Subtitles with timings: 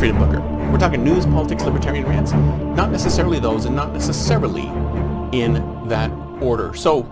[0.00, 0.40] Freedom Bunker.
[0.72, 2.32] We're talking news, politics, libertarian rants.
[2.32, 4.62] Not necessarily those, and not necessarily
[5.38, 6.10] in that
[6.40, 6.72] order.
[6.72, 7.06] So,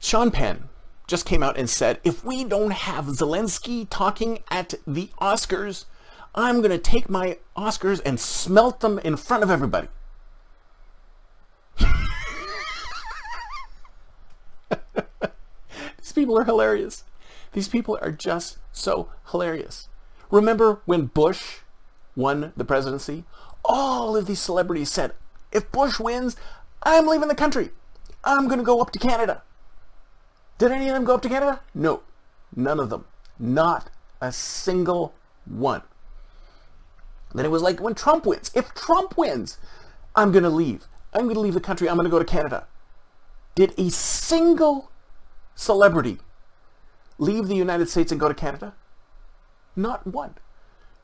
[0.00, 0.70] Sean Penn
[1.06, 5.84] just came out and said, if we don't have Zelensky talking at the Oscars,
[6.34, 9.88] I'm going to take my Oscars and smelt them in front of everybody.
[16.00, 17.04] These people are hilarious.
[17.52, 19.90] These people are just so hilarious.
[20.32, 21.58] Remember when Bush
[22.16, 23.24] won the presidency?
[23.64, 25.12] All of these celebrities said,
[25.52, 26.36] if Bush wins,
[26.82, 27.68] I'm leaving the country.
[28.24, 29.42] I'm going to go up to Canada.
[30.56, 31.60] Did any of them go up to Canada?
[31.74, 32.02] No.
[32.56, 33.04] None of them.
[33.38, 35.12] Not a single
[35.44, 35.82] one.
[37.34, 38.50] Then it was like when Trump wins.
[38.54, 39.58] If Trump wins,
[40.16, 40.86] I'm going to leave.
[41.12, 41.88] I'm going to leave the country.
[41.90, 42.66] I'm going to go to Canada.
[43.54, 44.90] Did a single
[45.54, 46.18] celebrity
[47.18, 48.74] leave the United States and go to Canada?
[49.74, 50.34] Not one.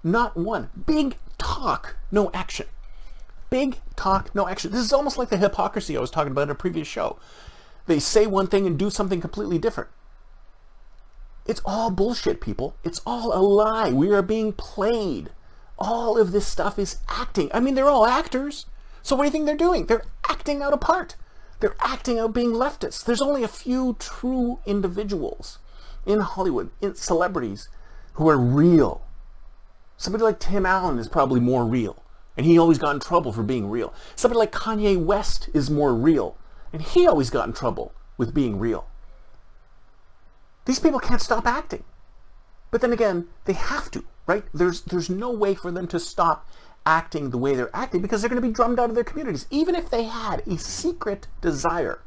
[0.05, 0.71] Not one.
[0.87, 2.67] Big talk, no action.
[3.51, 4.71] Big talk, no action.
[4.71, 7.19] This is almost like the hypocrisy I was talking about in a previous show.
[7.87, 9.91] They say one thing and do something completely different.
[11.47, 12.77] It's all bullshit, people.
[12.85, 13.91] It's all a lie.
[13.91, 15.31] We are being played.
[15.79, 17.51] All of this stuff is acting.
[17.55, 18.67] I mean, they're all actors.
[19.03, 19.87] So what do you think they're doing?
[19.87, 21.17] They're acting out a part.
[21.61, 23.03] They're acting out being leftists.
[23.03, 25.59] There's only a few true individuals
[26.05, 27.69] in Hollywood, in celebrities,
[28.19, 29.01] who are real.
[29.97, 32.03] Somebody like Tim Allen is probably more real,
[32.37, 33.95] and he always got in trouble for being real.
[34.17, 36.37] Somebody like Kanye West is more real,
[36.73, 38.89] and he always got in trouble with being real.
[40.65, 41.85] These people can't stop acting.
[42.73, 44.43] But then again, they have to, right?
[44.53, 46.51] There's, there's no way for them to stop
[46.85, 49.47] acting the way they're acting because they're going to be drummed out of their communities.
[49.49, 52.01] Even if they had a secret desire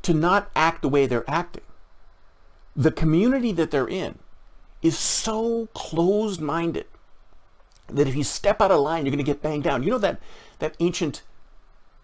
[0.00, 1.64] to not act the way they're acting,
[2.74, 4.18] the community that they're in
[4.82, 6.86] is so closed-minded
[7.88, 9.82] that if you step out of line, you're going to get banged down.
[9.82, 10.20] You know that,
[10.58, 11.22] that ancient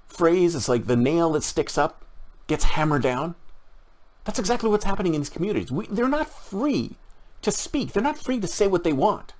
[0.08, 2.04] phrase, it's like the nail that sticks up
[2.46, 3.34] gets hammered down?
[4.24, 5.70] That's exactly what's happening in these communities.
[5.70, 6.96] We, they're not free
[7.42, 7.92] to speak.
[7.92, 9.34] They're not free to say what they want.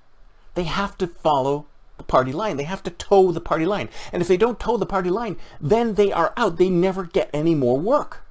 [0.53, 1.65] They have to follow
[1.97, 2.57] the party line.
[2.57, 3.89] They have to toe the party line.
[4.11, 6.57] And if they don't toe the party line, then they are out.
[6.57, 8.23] They never get any more work.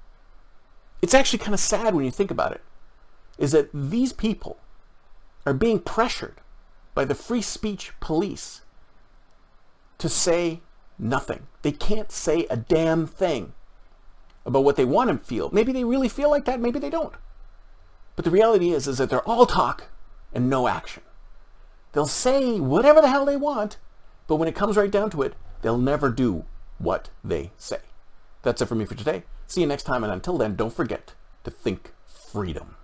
[1.03, 2.62] It's actually kind of sad when you think about it,
[3.36, 4.59] is that these people
[5.47, 6.41] are being pressured
[6.94, 8.62] by the free speech police
[9.99, 10.60] to say
[10.99, 11.47] nothing.
[11.62, 13.53] They can't say a damn thing
[14.47, 15.50] about what they want to feel.
[15.53, 17.15] Maybe they really feel like that, maybe they don't.
[18.16, 19.84] But the reality is, is that they're all talk
[20.33, 21.03] and no action.
[21.93, 23.78] They'll say whatever the hell they want,
[24.27, 26.44] but when it comes right down to it, they'll never do
[26.78, 27.78] what they say.
[28.43, 29.25] That's it for me for today.
[29.47, 32.77] See you next time, and until then, don't forget to think freedom.